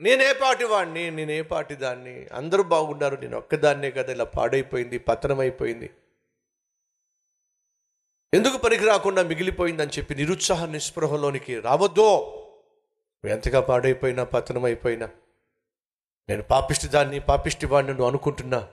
[0.00, 5.90] నేనే పాటి వాడిని నేనే పాటి దాన్ని అందరూ బాగున్నారు నేను ఒక్కదాన్నే కదా ఇలా పాడైపోయింది పతనం అయిపోయింది
[8.34, 12.38] ఎందుకు పనికి రాకుండా మిగిలిపోయిందని చెప్పి నిరుత్సాహ నిస్పృహలోనికి రావద్దో.
[13.24, 14.64] ఎంతగా పాడైపోయినా పతనం
[16.28, 18.68] నేను పాపిష్టి దాన్ని పాపిష్టి వాడిని నువ్వు అనుకుంటున్నా.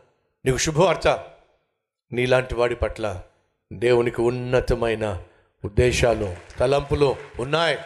[0.46, 1.08] నీకు శుభవార్త.
[2.12, 3.24] నీలాంటి వాడి పట్ల
[3.74, 5.24] దేవునికి ఉన్నతమైన
[5.66, 7.78] ఉద్దేశాలు తలంపులు ఉన్నాయి.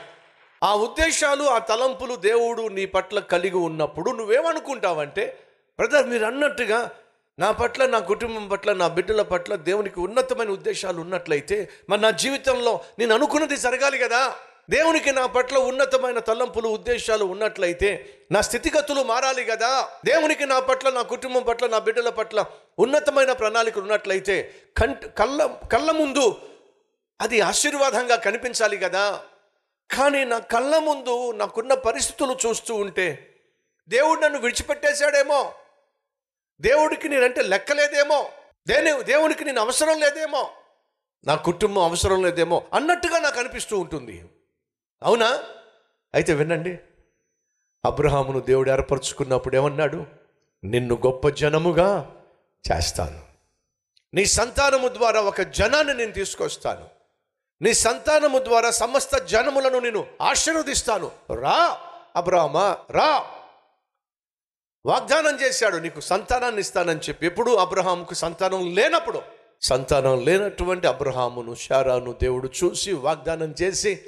[0.64, 5.23] ఆ ఉద్దేశాలు ఆ తలంపులు దేవుడు నీ పట్ల కలిగి ఉన్నప్పుడు నువ్వేమనుకుంటావంటే
[5.80, 6.80] బ్రదర్ మీరు అన్నట్టుగా
[7.38, 11.58] నా పట్ల నా కుటుంబం పట్ల నా బిడ్డల పట్ల దేవునికి ఉన్నతమైన ఉద్దేశాలు ఉన్నట్లయితే
[11.89, 14.20] మరి నా జీవితంలో నేను అనుకున్నది జరగాలి కదా?
[14.70, 17.89] దేవునికి నా పట్ల ఉన్నతమైన తలంపులు ఉద్దేశాలు ఉన్నట్లయితే
[18.31, 19.72] నా స్థితిగతులు మారాలి కదా?
[20.05, 22.39] దేవునికి నా పట్ల నా కుటుంబం పట్ల నా బిడ్డల పట్ల
[22.77, 24.36] ఉన్నతమైన ప్రణాళికలు ఉన్నట్లయితే
[24.80, 25.39] కంట కళ్ళ
[25.73, 26.25] కళ్ళ ముందు
[27.20, 29.05] అది ఆశీర్వాదంగా కనిపించాలి కదా?
[29.93, 33.35] కానీ నా కళ్ళ ముందు నాకున్న పరిస్థితులు చూస్తూ ఉంటే
[33.88, 35.53] దేవుడు నన్ను విడిచిపెట్టేశాడేమో.
[36.61, 38.30] దేవుడికి నేనంటే లెక్కలేదేమో
[38.67, 40.50] దేని దేవునికి నేను అవసరం లేదేమో.
[41.27, 44.25] నా కుటుంబం అవసరం లేదేమో అన్నట్టుగా నాకు అనిపిస్తూ ఉంటుంది.
[45.03, 45.44] అవునా?
[46.13, 46.80] అయితే వినండి.
[47.85, 50.05] అబ్రహామును దేవుడు ఏర్పరచుకున్నప్పుడు ఏమన్నాడు?
[50.63, 52.16] నిన్ను గొప్ప జనముగా
[52.72, 53.22] చేస్తాను.
[54.13, 57.03] నీ సంతానము ద్వారా ఒక జనాన్ని నేను తీసుకొస్తాను.
[57.62, 61.12] నీ సంతానము ద్వారా సమస్త జనములను నేను ఆశీర్వదిస్తాను.
[61.34, 61.82] రా
[62.16, 62.58] అబ్రామ
[62.92, 63.26] రా.
[64.86, 67.26] వాగ్దానం చేశాడు నీకు సంతానాన్ని ఇస్తానని చెప్పి.
[67.26, 69.22] ఎప్పుడు అబ్రహాంకు సంతానం లేనప్పుడు
[69.62, 74.06] సంతానం లేనటువంటి అబ్రహామును శారాను దేవుడు చూసి వాగ్దానం చేసి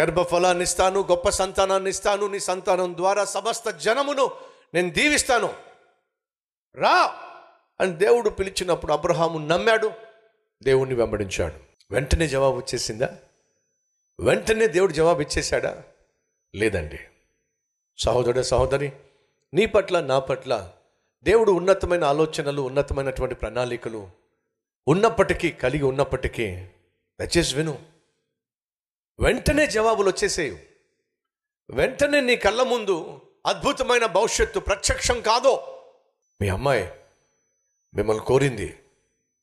[0.00, 4.30] గర్భఫలాన్ని ఇస్తాను గొప్ప సంతానాన్ని ఇస్తాను నీ సంతానం ద్వారా సమస్త జనమును
[4.74, 5.54] నేను దీవిస్తాను.
[6.76, 7.18] రా
[7.80, 9.92] అని దేవుడు పిలిచినప్పుడు అబ్రహాము నమ్మాడు
[10.62, 11.73] దేవుణ్ణి వెంబడించాడు.
[11.94, 13.18] వెంటనే జవాబు వచ్చేసిందా?
[14.20, 15.82] వెంటనే దేవుడు జవాబు ఇచ్చేశాడా?
[16.54, 16.98] లేదండి.
[17.98, 18.92] సహోదరుడు సహోదరి
[19.54, 20.72] నీ పట్ల నా పట్ల
[21.22, 24.10] దేవుడు ఉన్నతమైన ఆలోచనలు ఉన్నతమైనటువంటి ప్రణాళికలు
[24.88, 26.56] ఉన్నప్పటికీ కలిగి ఉన్నప్పటికీ
[27.20, 27.82] దయచేసి విను.
[29.20, 30.58] వెంటనే జవాబులు వచ్చేసేయు.
[31.70, 35.84] వెంటనే నీ కళ్ళ ముందు అద్భుతమైన భవిష్యత్తు ప్రత్యక్షం కాదో.
[36.42, 36.92] మీ అమ్మాయి
[37.94, 38.78] మిమ్మల్ని కోరింది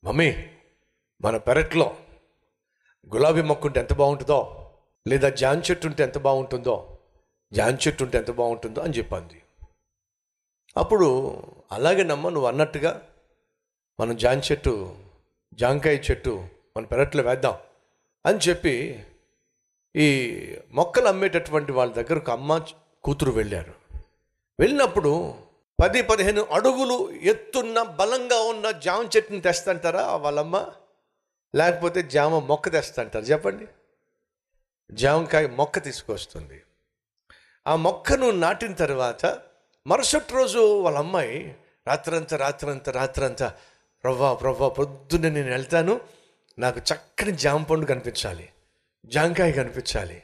[0.03, 0.49] మమ్మీ
[1.21, 1.97] మన పెరట్లో
[3.09, 4.69] గులాబీ మొక్క ఉంటే ఎంత బాగుంటుందో
[5.07, 6.99] లేదా జాన్ చెట్టు ఉంటే ఎంత బాగుంటుందో
[7.53, 9.43] జాన్ చెట్టు ఉంటే ఎంత బాగుంటుందో అని చెప్పింది.
[10.77, 11.07] అప్పుడు
[11.71, 13.01] అలాగే నమ్మ నువ్వు అన్నట్టుగా
[13.99, 14.95] మనం జాన్ చెట్టు
[15.53, 16.47] జాంకాయ చెట్టు
[16.77, 17.57] మన పెరట్లో వేద్దాం
[18.25, 19.05] అని చెప్పి
[19.95, 20.07] ఈ
[20.71, 22.65] మొక్కలు అమ్మేటటువంటి వాళ్ళ దగ్గరకు అమ్మ
[23.03, 23.73] కూతురు వెళ్ళారు.
[24.59, 25.33] వెళ్ళినప్పుడు
[25.81, 30.57] పది పదిహేను అడుగులు ఎత్తున్న బలంగా ఉన్న జామ చెట్టుని తెస్తంటారా వాళ్ళమ్మ?
[31.55, 33.25] లేకపోతే జామ మొక్క తెస్తంటారు.
[33.25, 33.67] చెప్పండి.
[34.91, 36.61] జామకాయ మొక్క తీసుకొస్తుంది.
[37.67, 39.39] ఆ మొక్కను నాటిన తర్వాత
[39.87, 41.55] మరుసటి రోజు వాళ్ళ అమ్మాయి
[41.87, 43.53] రాత్రంతా రాత్రంతా రాత్రంతా
[44.03, 46.01] ప్రవ్వా ప్రవ్వా పొద్దున్నే నేను వెళ్తాను.
[46.59, 48.49] నాకు చక్కని జామ పండు కనిపించాలి.
[49.05, 50.23] జాంకాయ కనిపించాలి.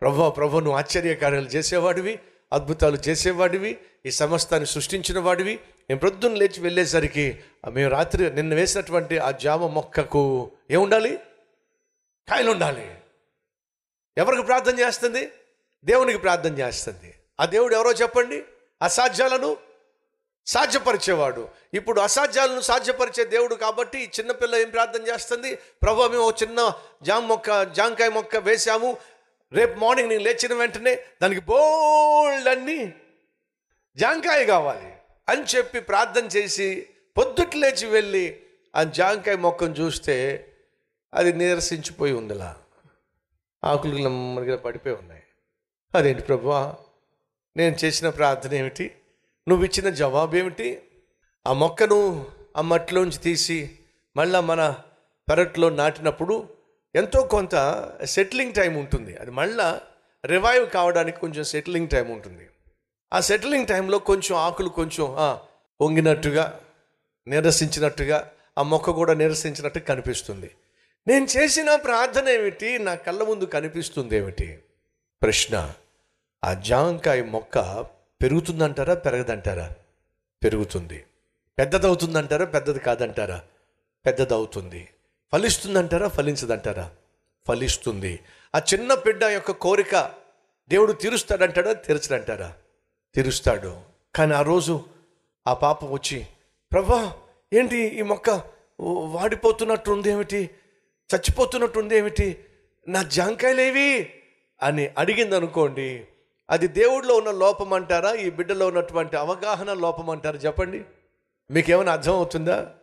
[0.00, 2.20] ప్రభా ప్రభు నువ్వు ఆశ్చర్యకార్యాలు చేసేవాడివి.
[2.52, 5.60] అద్భుతాలు చేసేవాడివి ఈ సమస్తాన్ని సృష్టించిన వాడివి.
[5.88, 11.16] మేము ప్రొద్దున లేచి వెళ్ళేసరికి మేము రాత్రి నిన్న వేసినటువంటి ఆ జామ మొక్కకు ఏముండాలి?
[12.30, 12.94] కాయలు ఉండాలి
[14.18, 15.30] ఎవరికి ప్రార్థన చేస్తుంది?
[15.84, 17.14] దేవునికి ప్రార్థన చేస్తుంది.
[17.40, 18.42] ఆ దేవుడు ఎవరో చెప్పండి?
[18.82, 19.56] అసాధ్యాలను
[20.46, 21.48] సాధ్యపరిచేవాడు.
[21.74, 25.54] ఇప్పుడు అసాధ్యాలను సాధ్యపరిచే దేవుడు కాబట్టి చిన్నపిల్ల ఏం ప్రార్థన చేస్తుంది?
[25.54, 26.72] ప్రభు మేము ఒక చిన్న
[27.02, 28.96] జామ మొక్క జాంకాయ మొక్క వేసాము
[29.52, 32.92] రేపు మార్నింగ్ నేను లేచిన వెంటనే దానికి బోల్డ్ అన్ని
[33.96, 34.92] జాంకాయ కావాలి
[35.28, 36.86] అని చెప్పి ప్రార్థన చేసి
[37.16, 38.40] పొద్దుట్లు లేచి వెళ్ళి
[38.76, 40.46] ఆ జాంకాయ మొక్కను చూస్తే
[41.14, 42.56] అది నీరసించిపోయి ఉందిలా.
[43.64, 45.22] ఆకులు నెమ్మదిగా పడిపోయి ఉన్నాయి.
[45.94, 46.74] అదేంటి ప్రభువా
[47.56, 48.94] నేను చేసిన ప్రార్థన ఏమిటి?
[49.48, 50.82] నువ్వు ఇచ్చిన జవాబు ఏమిటి?
[51.46, 52.26] ఆ మొక్కను
[52.56, 53.78] ఆ మట్టిలోంచి తీసి
[54.16, 54.76] మళ్ళా మన
[55.30, 56.48] పెరట్లో నాటినప్పుడు
[56.98, 57.54] ఎంతో కొంత
[58.04, 59.16] సెటిలింగ్ టైం ఉంటుంది.
[59.16, 59.80] అది మళ్ళా
[60.24, 62.46] రివైవ్ కావడానికి కొంచెం సెటిలింగ్ టైం ఉంటుంది.
[63.12, 65.06] ఆ సెటిలింగ్ టైంలో కొంచెం ఆకులు కొంచెం
[65.80, 66.60] వంగినట్టుగా
[67.28, 70.50] నిరసించినట్టుగా ఆ మొక్క కూడా నిరసించినట్టు కనిపిస్తుంది.
[71.06, 72.78] నేను చేసిన ప్రార్థన ఏమిటి?
[72.78, 74.58] నా కళ్ళ ముందు కనిపిస్తుంది ఏమిటి?
[75.22, 75.74] ప్రశ్న
[76.44, 77.80] ఆ జాంకాయ మొక్క
[78.22, 79.74] పెరుగుతుందంటారా పెరగదంటారా?
[80.44, 81.04] పెరుగుతుంది.
[81.58, 83.42] పెద్దదవుతుందంటారా పెద్దది కాదంటారా?
[84.06, 84.88] పెద్దదవుతుంది.
[85.32, 86.08] ఫలిస్తుందంటారా?
[86.08, 86.90] ఫలించదంటారా?
[87.48, 88.20] ఫలిస్తుంది.
[88.56, 90.14] ఆ చిన్న బిడ్డ యొక్క కోరిక
[90.68, 91.72] దేవుడు తీరుస్తాడంటాడా?
[91.72, 92.54] తీర్చడంటారా
[93.14, 93.80] తీరుస్తాడు.
[94.14, 94.84] కానీ ఆ రోజు
[95.46, 96.26] ఆ పాప వచ్చి
[96.72, 97.16] ప్రభా
[97.52, 98.30] ఏంటి ఈ మొక్క
[98.80, 100.50] వాడిపోతున్నట్టుంది ఏమిటి
[101.14, 102.44] చచ్చిపోతున్నట్టుంది ఏమిటి
[102.88, 104.12] నా జాంకాయలేవి
[104.62, 106.06] అని అడిగింది అనుకోండి
[106.50, 108.14] అది దేవుడిలో ఉన్న లోపం అంటారా?
[108.14, 110.36] ఈ బిడ్డలో ఉన్నటువంటి అవగాహన లోపం అంటారా?
[110.36, 110.84] చెప్పండి.
[111.50, 112.74] మీకేమైనా అర్థం అవుతుందా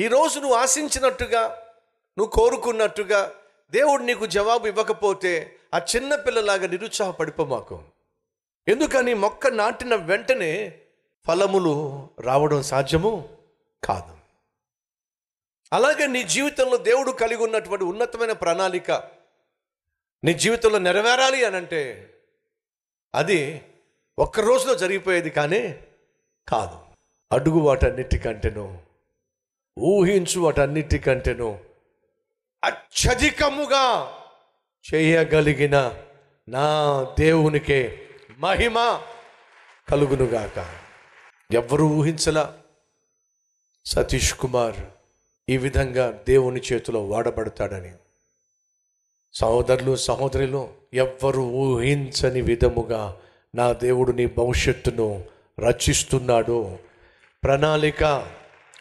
[0.00, 1.48] ఈరోజు నువ్వు ఆశించినట్టుగా
[2.18, 3.32] నువ్వు కోరుకున్నట్టుగా
[3.70, 7.82] దేవుడు నీకు జవాబు ఇవ్వకపోతే ఆ చిన్న పిల్లలాగా నిరుత్సాహపడిపో మాకు.
[8.68, 10.80] ఎందుకని మొక్క నాటిన వెంటనే
[11.26, 13.38] ఫలములు రావడం సాధ్యము
[13.84, 14.16] కాదు.
[15.72, 18.90] అలాగే నీ జీవితంలో దేవుడు కలిగి ఉన్నటువంటి ఉన్నతమైన ప్రణాళిక
[20.24, 22.14] నీ జీవితంలో నెరవేరాలి అని అంటే
[23.14, 23.62] అది
[24.18, 25.86] ఒక్క రోజులో జరిగిపోయేది కానీ
[26.48, 26.80] కాదు.
[27.32, 28.78] అడుగు వాటన్నిటికంటేనూ
[29.84, 31.58] ఊహించు వాటన్నిటికంటేను
[32.64, 34.12] అత్యధికముగా
[34.94, 35.94] చేయగలిగిన
[36.48, 37.98] నా దేవునికే
[38.38, 39.00] మహిమ
[39.88, 40.66] కలుగునుగాక.
[41.52, 42.54] ఎవరు ఊహించలా.
[43.84, 44.76] సతీష్ కుమార్
[45.48, 47.92] ఈ విధంగా దేవుని చేతిలో వాడబడతాడని.
[49.34, 53.16] సహోదరులు సహోదరులు ఎవ్వరు ఊహించని విధముగా
[53.54, 55.24] నా దేవుడు నీ భవిష్యత్తును
[55.58, 56.78] రచిస్తున్నాడు.
[57.42, 58.04] ప్రణాళిక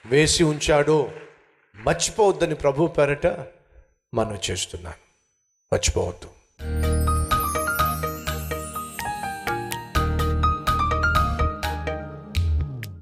[0.06, 1.12] వేసి ఉంచాడో
[1.76, 3.28] మర్చిపోవద్దని ప్రభు పేరట
[4.14, 4.96] మనం చేస్తున్నాను
[5.74, 6.30] మర్చిపోవద్దు.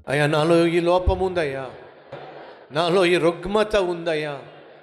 [0.08, 1.70] అయ్యా నాలో ఈ లోపం ఉందయ్యా.
[2.72, 4.42] నాలో ఈ రుగ్మత ఉందయ్యా.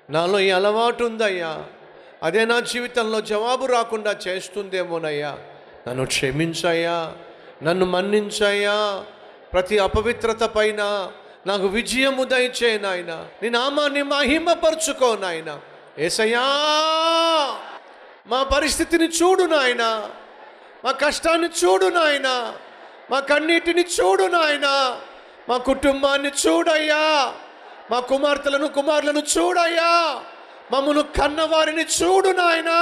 [0.10, 1.66] నాలో ఈ అలవాటు ఉందయ్యా.
[2.24, 5.38] అదే నా జీవితంలో జవాబు రాకుండా చేస్తుందేమోనయ్యా.
[5.88, 7.16] నన్ను క్షమించయ్యా.
[7.64, 9.06] నన్ను మన్నించయ్యా.
[9.54, 11.12] ప్రతి అపవిత్రత పైన
[11.50, 13.28] నాకు విజయము దయచే నాయన.
[13.44, 15.60] నీ నామాన్ని మహిమపరుచుకో నాయన.
[16.00, 16.42] ఏసయ్యా
[18.28, 20.10] మా పరిస్థితిని చూడు నాయన.
[20.86, 22.54] మా కష్టాన్ని చూడు నాయన.
[23.12, 24.98] మా కన్నీటిని చూడు నాయన.
[25.50, 27.34] మా కుటుంబాన్ని చూడయ్యా.
[27.92, 30.24] మా కుమార్తెలను కుమారులను చూడయ్యా.
[30.72, 32.78] మమ్మను కన్నవారిని చూడు నాయనా.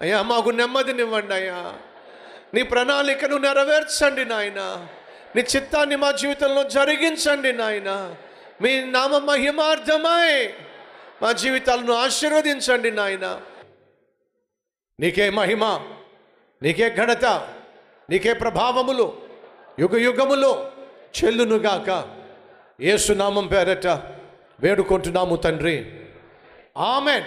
[0.00, 1.72] అయ్యా మాకు నెమ్మదినివ్వండి అయ్యా.
[2.54, 4.86] నీ ప్రణాళికను నెరవేర్చండి నాయన.
[5.36, 8.14] నీ చిత్తాన్ని మా జీవితంలో జరిగించండి నాయన.
[8.62, 10.54] మీ నామ మహిమార్థమై
[11.22, 13.40] మా జీవితాలను ఆశీర్వదించండి నాయన.
[15.00, 15.64] నీకే మహిమ
[16.62, 17.24] నీకే ఘనత
[18.10, 19.22] నీకే ప్రభావములు
[19.78, 20.70] యుగ యుగములు
[21.24, 22.18] చెల్లునుగాక
[22.80, 23.86] ఏసునామం పేరట
[24.60, 26.00] వేడుకుంటున్నాము తండ్రి.
[26.76, 27.24] ఆమెన్.